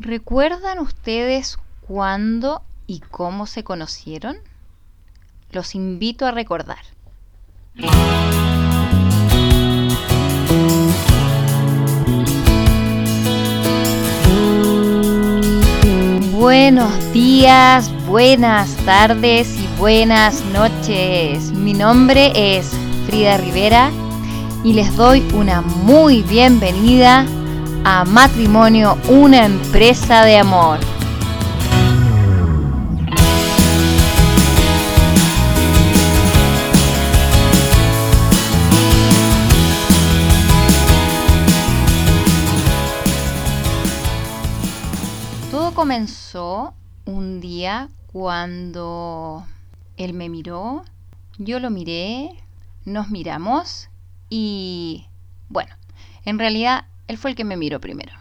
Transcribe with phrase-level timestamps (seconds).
[0.00, 4.36] ¿Recuerdan ustedes cuándo y cómo se conocieron?
[5.52, 6.80] Los invito a recordar.
[16.32, 21.52] Buenos días, buenas tardes y buenas noches.
[21.52, 22.68] Mi nombre es
[23.06, 23.92] Frida Rivera
[24.64, 27.26] y les doy una muy bienvenida
[27.86, 30.80] a Matrimonio, una empresa de amor.
[45.50, 46.72] Todo comenzó
[47.04, 49.44] un día cuando
[49.98, 50.84] él me miró,
[51.36, 52.30] yo lo miré,
[52.86, 53.90] nos miramos
[54.30, 55.06] y
[55.50, 55.74] bueno,
[56.24, 58.12] en realidad él fue el que me miró primero.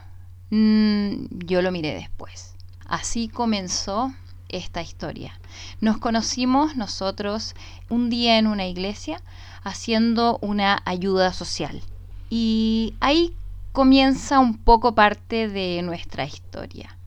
[0.49, 2.55] Mm, yo lo miré después.
[2.85, 4.13] Así comenzó
[4.49, 5.40] esta historia.
[5.81, 7.55] Nos conocimos nosotros
[7.90, 9.21] un día en una iglesia
[9.63, 11.81] haciendo una ayuda social.
[12.29, 13.35] Y ahí
[13.71, 16.97] comienza un poco parte de nuestra historia.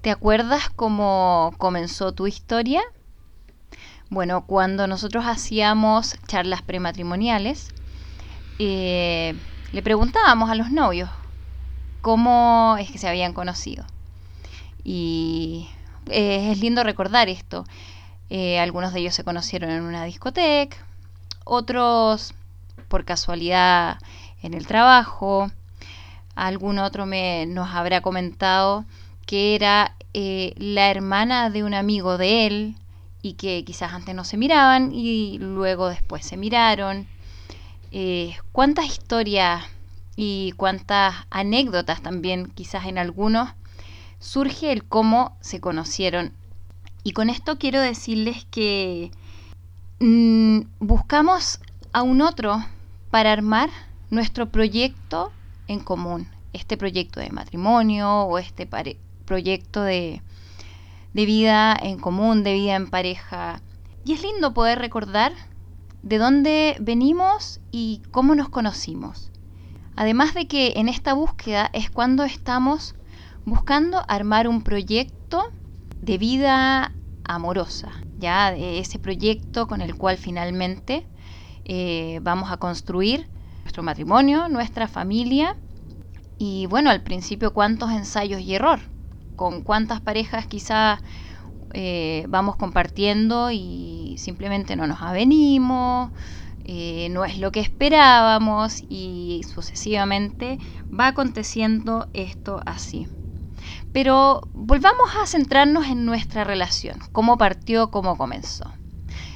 [0.00, 2.82] ¿Te acuerdas cómo comenzó tu historia?
[4.10, 7.68] Bueno, cuando nosotros hacíamos charlas prematrimoniales,
[8.58, 9.34] eh,
[9.72, 11.08] le preguntábamos a los novios
[12.02, 13.84] cómo es que se habían conocido.
[14.84, 15.68] Y
[16.06, 17.64] eh, es lindo recordar esto.
[18.28, 20.76] Eh, algunos de ellos se conocieron en una discoteca,
[21.44, 22.34] otros
[22.88, 23.98] por casualidad
[24.42, 25.50] en el trabajo,
[26.34, 28.84] algún otro me, nos habrá comentado
[29.26, 32.76] que era eh, la hermana de un amigo de él
[33.22, 37.06] y que quizás antes no se miraban y luego después se miraron
[37.92, 39.64] eh, cuántas historias
[40.16, 43.50] y cuántas anécdotas también, quizás en algunos,
[44.18, 46.32] surge el cómo se conocieron.
[47.04, 49.10] Y con esto quiero decirles que
[50.00, 51.60] mm, buscamos
[51.92, 52.64] a un otro
[53.10, 53.68] para armar
[54.08, 55.30] nuestro proyecto
[55.68, 58.66] en común, este proyecto de matrimonio o este
[59.26, 60.22] proyecto de,
[61.12, 63.60] de vida en común, de vida en pareja.
[64.06, 65.32] Y es lindo poder recordar
[66.02, 69.30] de dónde venimos y cómo nos conocimos.
[69.96, 72.94] Además de que en esta búsqueda es cuando estamos
[73.44, 75.42] buscando armar un proyecto
[76.00, 76.92] de vida
[77.24, 81.06] amorosa, ya ese proyecto con el cual finalmente
[81.64, 83.28] eh, vamos a construir
[83.64, 85.56] nuestro matrimonio, nuestra familia
[86.38, 88.80] y bueno, al principio cuántos ensayos y error,
[89.36, 91.00] con cuántas parejas quizá
[91.74, 96.10] eh, vamos compartiendo y simplemente no nos avenimos,
[96.64, 100.58] eh, no es lo que esperábamos y sucesivamente
[100.92, 103.08] va aconteciendo esto así.
[103.92, 108.64] Pero volvamos a centrarnos en nuestra relación, cómo partió, cómo comenzó.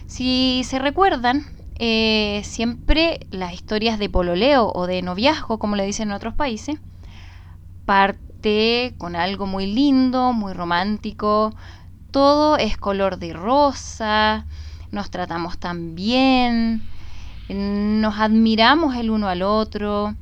[0.06, 1.46] Si se recuerdan,
[1.78, 6.78] eh, siempre las historias de pololeo o de noviazgo, como le dicen en otros países,
[7.84, 11.54] parte con algo muy lindo, muy romántico,
[12.16, 14.46] todo es color de rosa,
[14.90, 16.82] nos tratamos tan bien,
[17.50, 20.14] nos admiramos el uno al otro,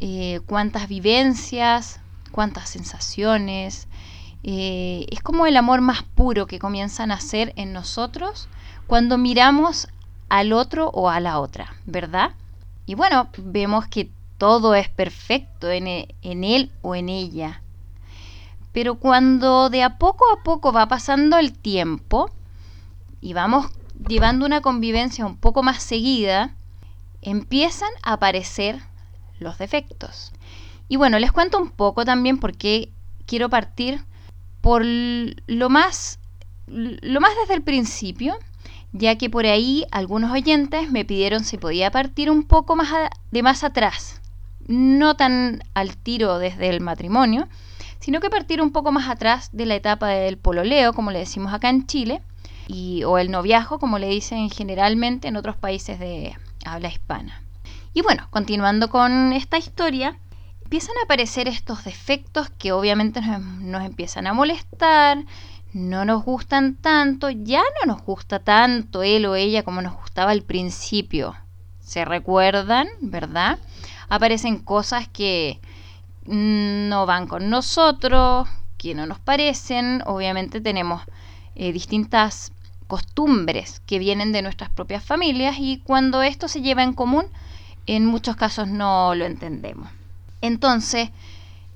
[0.00, 3.86] eh, cuántas vivencias, cuántas sensaciones.
[4.44, 8.48] Eh, es como el amor más puro que comienza a nacer en nosotros
[8.86, 9.88] cuando miramos
[10.30, 12.30] al otro o a la otra, ¿verdad?
[12.86, 14.08] Y bueno, vemos que
[14.38, 17.60] todo es perfecto en, e, en él o en ella.
[18.76, 22.30] Pero cuando de a poco a poco va pasando el tiempo
[23.22, 23.68] y vamos
[24.06, 26.54] llevando una convivencia un poco más seguida,
[27.22, 28.82] empiezan a aparecer
[29.38, 30.30] los defectos.
[30.90, 32.90] Y bueno, les cuento un poco también porque
[33.24, 34.04] quiero partir
[34.60, 36.18] por lo más
[36.66, 38.36] lo más desde el principio,
[38.92, 42.90] ya que por ahí algunos oyentes me pidieron si podía partir un poco más
[43.30, 44.20] de más atrás,
[44.68, 47.48] no tan al tiro desde el matrimonio,
[47.98, 51.52] sino que partir un poco más atrás de la etapa del pololeo, como le decimos
[51.52, 52.22] acá en Chile,
[53.06, 57.42] o el noviazgo, como le dicen generalmente en otros países de habla hispana.
[57.94, 60.18] Y bueno, continuando con esta historia,
[60.64, 65.24] empiezan a aparecer estos defectos que obviamente nos, nos empiezan a molestar,
[65.72, 70.32] no nos gustan tanto, ya no nos gusta tanto él o ella como nos gustaba
[70.32, 71.36] al principio.
[71.80, 73.58] ¿Se recuerdan, verdad?
[74.08, 75.60] Aparecen cosas que
[76.28, 80.02] no van con nosotros, que no nos parecen.
[80.06, 81.02] Obviamente tenemos
[81.54, 82.52] eh, distintas
[82.86, 87.26] costumbres que vienen de nuestras propias familias y cuando esto se lleva en común,
[87.86, 89.88] en muchos casos no lo entendemos.
[90.40, 91.10] Entonces,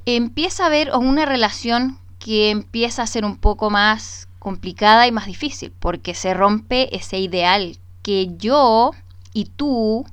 [0.06, 5.26] empieza a haber una relación que empieza a ser un poco más complicada y más
[5.26, 8.92] difícil, porque se rompe ese ideal que yo
[9.32, 10.04] y tú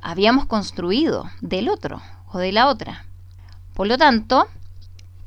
[0.00, 2.02] habíamos construido del otro
[2.32, 3.05] o de la otra.
[3.76, 4.48] Por lo tanto,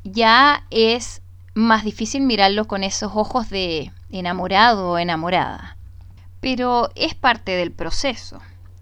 [0.03, 1.21] ya es
[1.53, 5.77] más difícil mirarlo con esos ojos de enamorado o enamorada.
[6.41, 8.39] Pero es parte del proceso.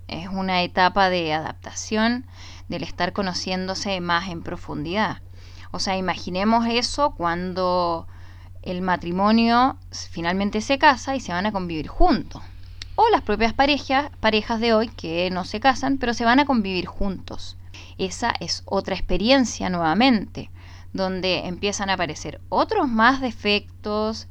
[0.07, 2.25] Es una etapa de adaptación
[2.69, 5.17] del estar conociéndose más en profundidad.
[5.71, 8.07] O sea, imaginemos eso cuando
[8.61, 12.41] el matrimonio finalmente se casa y se van a convivir juntos.
[12.95, 16.45] O las propias parejas, parejas de hoy que no se casan, pero se van a
[16.45, 17.56] convivir juntos.
[17.97, 20.49] Esa es otra experiencia nuevamente,
[20.93, 24.27] donde empiezan a aparecer otros más defectos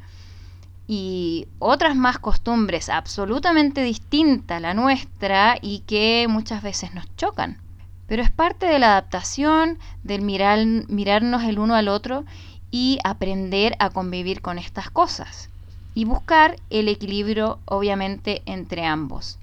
[0.87, 7.61] y otras más costumbres absolutamente distintas a la nuestra y que muchas veces nos chocan.
[8.07, 12.25] Pero es parte de la adaptación, del mirar, mirarnos el uno al otro
[12.71, 15.51] y aprender a convivir con estas cosas.
[15.95, 19.39] Y buscar el equilibrio, obviamente, entre ambos.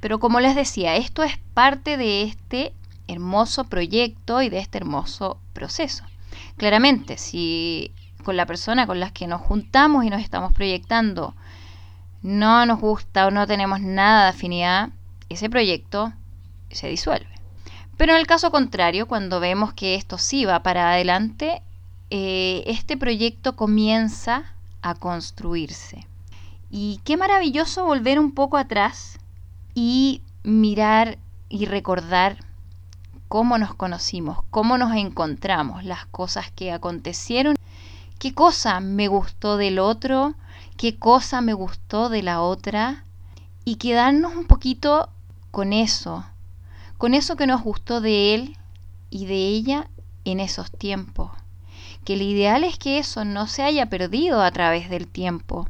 [0.00, 2.72] Pero como les decía, esto es parte de este
[3.08, 6.04] hermoso proyecto y de este hermoso proceso.
[6.56, 11.34] Claramente, si con la persona con la que nos juntamos y nos estamos proyectando
[12.22, 14.90] no nos gusta o no tenemos nada de afinidad,
[15.28, 16.12] ese proyecto
[16.70, 17.28] se disuelve.
[17.96, 21.62] Pero en el caso contrario, cuando vemos que esto sí va para adelante,
[22.10, 26.06] eh, este proyecto comienza a construirse.
[26.70, 29.18] Y qué maravilloso volver un poco atrás
[29.74, 31.18] y mirar
[31.48, 32.36] y recordar
[33.28, 37.56] cómo nos conocimos, cómo nos encontramos, las cosas que acontecieron,
[38.18, 40.34] qué cosa me gustó del otro,
[40.78, 43.04] qué cosa me gustó de la otra,
[43.66, 45.10] y quedarnos un poquito
[45.50, 46.24] con eso,
[46.96, 48.56] con eso que nos gustó de él
[49.10, 49.90] y de ella
[50.24, 51.30] en esos tiempos.
[52.04, 55.68] Que el ideal es que eso no se haya perdido a través del tiempo,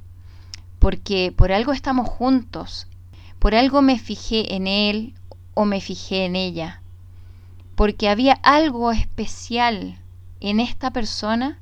[0.78, 2.86] porque por algo estamos juntos,
[3.40, 5.14] por algo me fijé en él
[5.54, 6.82] o me fijé en ella
[7.78, 10.00] porque había algo especial
[10.40, 11.60] en esta persona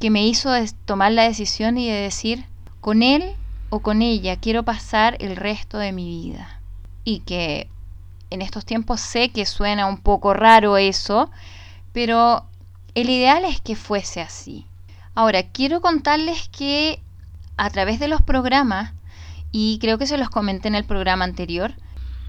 [0.00, 0.50] que me hizo
[0.86, 2.46] tomar la decisión y de decir,
[2.80, 3.36] con él
[3.70, 6.60] o con ella quiero pasar el resto de mi vida.
[7.04, 7.68] Y que
[8.30, 11.30] en estos tiempos sé que suena un poco raro eso,
[11.92, 12.44] pero
[12.96, 14.66] el ideal es que fuese así.
[15.14, 17.00] Ahora, quiero contarles que
[17.56, 18.94] a través de los programas,
[19.52, 21.72] y creo que se los comenté en el programa anterior,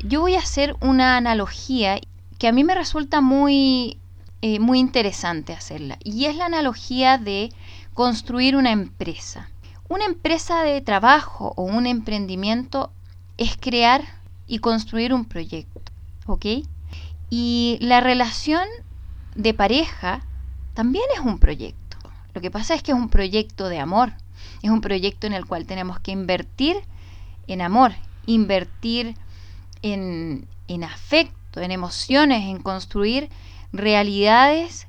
[0.03, 1.97] yo voy a hacer una analogía
[2.43, 4.01] que a mí me resulta muy,
[4.41, 5.97] eh, muy interesante hacerla.
[6.03, 7.53] Y es la analogía de
[7.93, 9.49] construir una empresa.
[9.87, 12.91] Una empresa de trabajo o un emprendimiento
[13.37, 14.03] es crear
[14.45, 15.93] y construir un proyecto.
[16.25, 16.45] ¿Ok?
[17.29, 18.67] Y la relación
[19.35, 20.25] de pareja
[20.73, 21.95] también es un proyecto.
[22.33, 24.11] Lo que pasa es que es un proyecto de amor.
[24.61, 26.75] Es un proyecto en el cual tenemos que invertir
[27.47, 27.93] en amor,
[28.25, 29.15] invertir
[29.81, 33.29] en, en afecto en emociones, en construir
[33.71, 34.88] realidades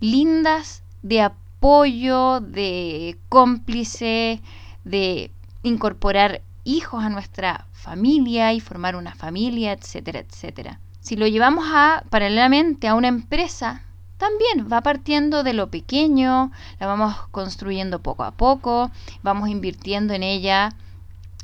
[0.00, 4.40] lindas de apoyo, de cómplice,
[4.84, 5.30] de
[5.62, 10.80] incorporar hijos a nuestra familia y formar una familia, etcétera, etcétera.
[11.00, 13.82] Si lo llevamos a paralelamente a una empresa,
[14.16, 16.50] también va partiendo de lo pequeño,
[16.80, 18.90] la vamos construyendo poco a poco,
[19.22, 20.70] vamos invirtiendo en ella,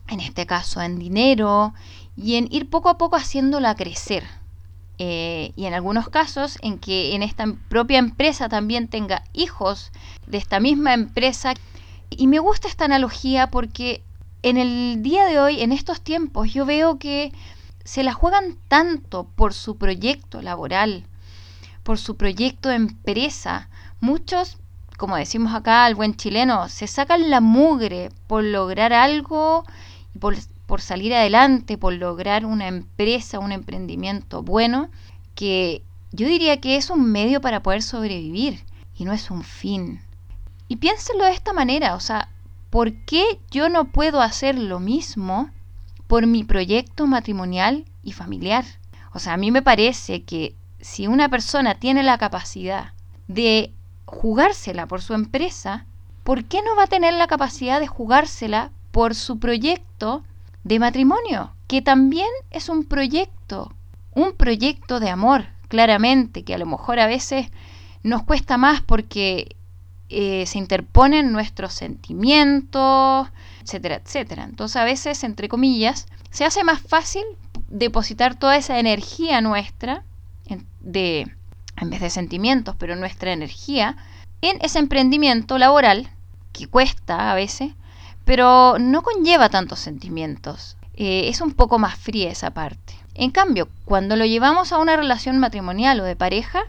[0.09, 1.75] en este caso en dinero,
[2.17, 4.25] y en ir poco a poco haciéndola crecer,
[5.05, 9.91] eh, y en algunos casos en que en esta propia empresa también tenga hijos
[10.29, 11.55] de esta misma empresa.
[12.09, 14.05] Y me gusta esta analogía porque
[14.45, 17.33] en el día de hoy, en estos tiempos, yo veo que
[17.83, 21.03] se la juegan tanto por su proyecto laboral,
[21.83, 23.69] por su proyecto de empresa.
[23.99, 24.59] Muchos,
[24.99, 29.65] como decimos acá al buen chileno, se sacan la mugre por lograr algo
[30.15, 30.37] y por
[30.73, 34.89] por salir adelante, por lograr una empresa, un emprendimiento bueno,
[35.35, 38.65] que yo diría que es un medio para poder sobrevivir
[38.97, 40.01] y no es un fin.
[40.69, 42.31] Y piénselo de esta manera, o sea,
[42.71, 45.51] ¿por qué yo no puedo hacer lo mismo
[46.07, 48.65] por mi proyecto matrimonial y familiar?
[49.13, 52.95] O sea, a mí me parece que si una persona tiene la capacidad
[53.29, 53.75] de
[54.07, 55.85] jugársela por su empresa,
[56.25, 60.25] ¿por qué no va a tener la capacidad de jugársela por su proyecto
[60.65, 63.73] de matrimonio, que también es un proyecto,
[64.15, 67.49] un proyecto de amor, claramente, que a lo mejor a veces
[68.03, 69.57] nos cuesta más porque
[70.09, 73.29] eh, se interponen nuestros sentimientos,
[73.63, 74.45] etcétera, etcétera.
[74.45, 77.23] Entonces a veces, entre comillas, se hace más fácil
[77.69, 80.05] depositar toda esa energía nuestra
[80.81, 81.27] de
[81.81, 83.97] en vez de sentimientos, pero nuestra energía
[84.41, 86.11] en ese emprendimiento laboral
[86.53, 87.73] que cuesta a veces,
[88.25, 90.77] pero no conlleva tantos sentimientos.
[90.95, 92.95] Eh, es un poco más fría esa parte.
[93.15, 96.63] En cambio, cuando lo llevamos a una relación matrimonial o de pareja,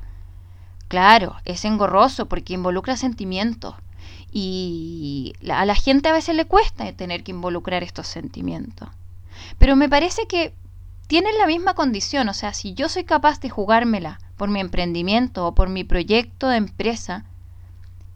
[0.88, 3.75] claro, es engorroso porque involucra sentimientos.
[4.31, 8.89] Y a la gente a veces le cuesta tener que involucrar estos sentimientos.
[9.57, 10.53] Pero me parece que
[11.07, 15.45] tienen la misma condición, o sea, si yo soy capaz de jugármela por mi emprendimiento
[15.45, 17.25] o por mi proyecto de empresa,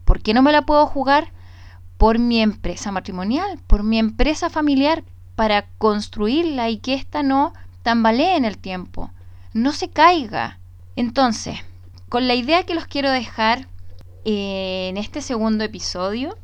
[0.04, 1.32] ¿por qué no me la puedo jugar
[1.98, 7.52] por mi empresa matrimonial, por mi empresa familiar, para construirla y que ésta no
[7.82, 9.10] tambalee en el tiempo,
[9.52, 10.58] no se caiga?
[10.96, 11.58] Entonces,
[12.08, 13.68] con la idea que los quiero dejar
[14.24, 16.36] en este segundo episodio,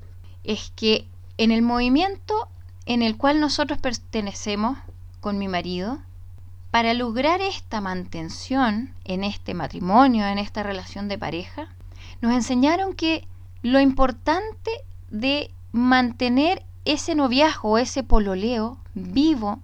[0.43, 1.07] es que
[1.39, 2.49] en el movimiento
[2.87, 4.79] en el cual nosotros pertenecemos
[5.21, 5.99] con mi marido,
[6.71, 11.69] para lograr esta mantención en este matrimonio, en esta relación de pareja,
[12.21, 13.27] nos enseñaron que
[13.63, 14.71] lo importante
[15.11, 19.61] de mantener ese noviazgo, ese pololeo vivo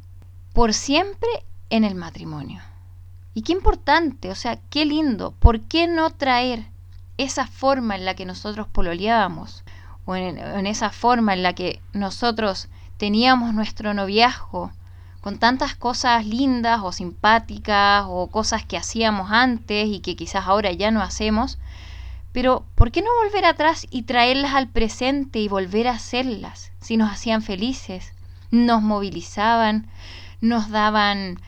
[0.52, 1.28] por siempre
[1.70, 2.62] en el matrimonio.
[3.34, 6.66] Y qué importante, o sea, qué lindo, ¿por qué no traer
[7.16, 9.62] esa forma en la que nosotros pololeábamos
[10.04, 14.72] o en, en esa forma en la que nosotros teníamos nuestro noviazgo
[15.20, 20.72] con tantas cosas lindas o simpáticas o cosas que hacíamos antes y que quizás ahora
[20.72, 21.58] ya no hacemos,
[22.32, 26.96] pero ¿por qué no volver atrás y traerlas al presente y volver a hacerlas si
[26.96, 28.12] nos hacían felices,
[28.50, 29.88] nos movilizaban,
[30.40, 31.40] nos daban,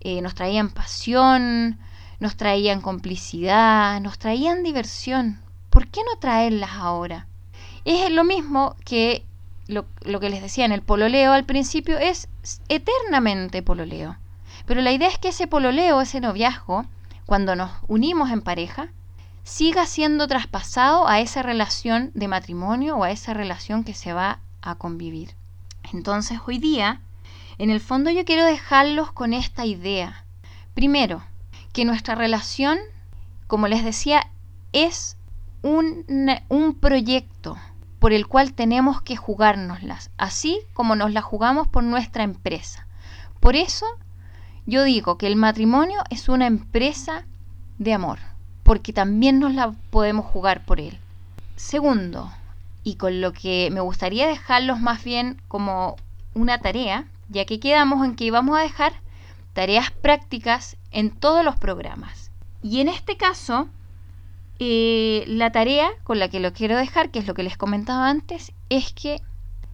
[0.00, 1.78] eh, nos traían pasión,
[2.20, 5.40] nos traían complicidad, nos traían diversión?
[5.70, 7.26] ¿Por qué no traerlas ahora?
[7.84, 9.24] Es lo mismo que
[9.70, 9.86] lo,
[10.20, 12.28] que les decía en el pololeo al principio, es
[12.68, 14.16] eternamente pololeo.
[14.66, 16.84] Pero la idea es que ese pololeo, ese noviazgo,
[17.26, 18.88] cuando nos unimos en pareja,
[19.42, 24.40] siga siendo traspasado a esa relación de matrimonio o a esa relación que se va
[24.62, 25.34] a convivir.
[25.92, 27.00] Entonces hoy día,
[27.58, 30.24] en el fondo yo quiero dejarlos con esta idea.
[30.74, 31.22] Primero,
[31.72, 32.78] que nuestra relación,
[33.46, 34.30] como les decía,
[34.72, 35.16] es
[35.62, 36.04] un,
[36.48, 37.56] un proyecto,
[37.98, 42.86] por el cual tenemos que jugárnoslas, así como nos las jugamos por nuestra empresa.
[43.40, 43.86] Por eso
[44.66, 47.26] yo digo que el matrimonio es una empresa
[47.78, 48.18] de amor,
[48.70, 50.96] porque también nos la podemos jugar por él.
[51.56, 52.30] Segundo,
[52.84, 55.96] y con lo que me gustaría dejarlos más bien como
[56.34, 58.92] una tarea, ya que quedamos en que íbamos a dejar
[59.54, 62.30] tareas prácticas en todos los programas.
[62.62, 63.66] Y en este caso,
[64.60, 68.08] eh, la tarea con la que lo quiero dejar, que es lo que les comentaba
[68.08, 69.20] antes, es que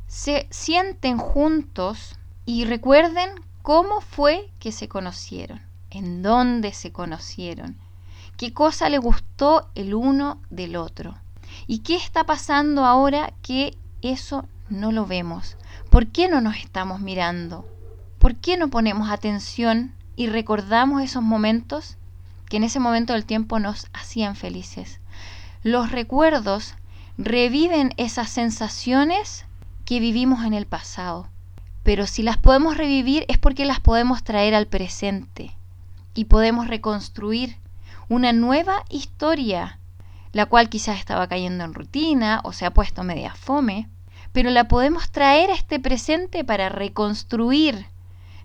[0.07, 3.29] se sienten juntos y recuerden
[3.61, 5.61] cómo fue que se conocieron,
[5.91, 7.77] en dónde se conocieron,
[8.37, 11.15] qué cosa le gustó el uno del otro
[11.67, 15.57] y qué está pasando ahora que eso no lo vemos.
[15.91, 17.67] ¿Por qué no nos estamos mirando?
[18.19, 21.97] ¿Por qué no ponemos atención y recordamos esos momentos
[22.49, 25.01] que en ese momento del tiempo nos hacían felices.
[25.63, 26.75] Los recuerdos
[27.19, 29.45] reviven esas sensaciones
[29.85, 31.29] que vivimos en el pasado,
[31.83, 35.57] pero si las podemos revivir es porque las podemos traer al presente
[36.15, 37.57] y podemos reconstruir
[38.09, 39.79] una nueva historia,
[40.33, 43.89] la cual quizás estaba cayendo en rutina o se ha puesto media fome,
[44.33, 47.87] pero la podemos traer a este presente para reconstruir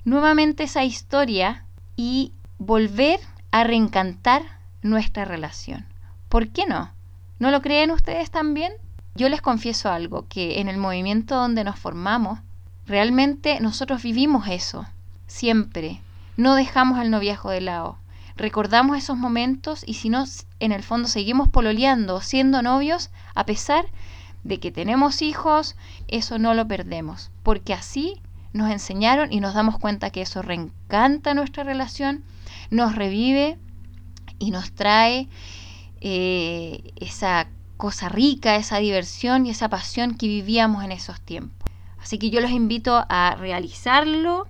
[0.05, 1.65] nuevamente esa historia
[1.95, 3.19] y volver
[3.51, 4.43] a reencantar
[4.81, 5.85] nuestra relación.
[6.29, 6.91] ¿Por qué no?
[7.39, 8.71] ¿No lo creen ustedes también?
[9.15, 12.39] Yo les confieso algo, que en el movimiento donde nos formamos,
[12.87, 14.85] realmente nosotros vivimos eso,
[15.27, 16.01] siempre.
[16.37, 17.97] No dejamos el noviazgo de lado.
[18.41, 20.25] Recordamos esos momentos y si no,
[20.59, 23.85] en el fondo seguimos pololeando, siendo novios, a pesar
[24.43, 25.75] de que tenemos hijos,
[26.07, 28.19] eso no lo perdemos, porque así
[28.51, 32.23] nos enseñaron y nos damos cuenta que eso reencanta nuestra relación
[32.71, 33.59] nos revive
[34.39, 35.27] y nos trae
[35.99, 41.69] eh, esa cosa rica, esa diversión y esa pasión que vivíamos en esos tiempos.
[42.01, 44.47] Así que yo los invito a realizarlo,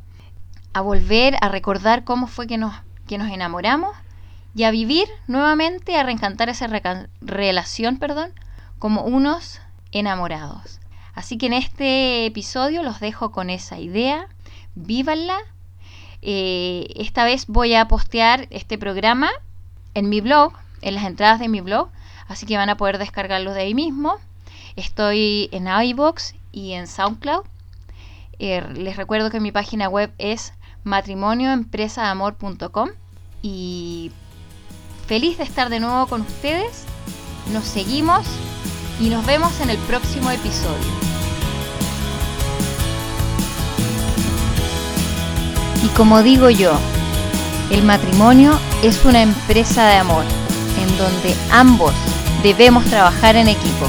[0.71, 2.74] a volver a recordar cómo fue que nos,
[3.12, 3.91] que nos enamoramos
[4.56, 6.70] y a vivir nuevamente, a reencantar esa
[7.20, 8.32] relación, perdón,
[8.80, 9.60] como unos
[9.91, 10.80] enamorados.
[11.13, 14.30] Así que en este episodio los dejo con esa idea,
[14.75, 15.38] vívanla,
[16.22, 19.30] eh, esta vez voy a postear este programa
[19.94, 21.89] en mi blog, en las entradas de mi blog,
[22.30, 24.15] así que van a poder descargarlo de ahí mismo.
[24.77, 27.44] Estoy en iBox y en SoundCloud.
[28.39, 30.53] Eh, les recuerdo que mi página web es
[30.86, 32.91] matrimonioempresaamor.com
[33.41, 34.12] y
[35.07, 36.83] feliz de estar de nuevo con ustedes.
[37.51, 38.25] Nos seguimos
[39.00, 41.01] y nos vemos en el próximo episodio.
[45.83, 46.74] Y como digo yo,
[47.71, 50.25] el matrimonio es una empresa de amor
[50.79, 51.93] en donde ambos
[52.43, 53.88] debemos trabajar en equipo.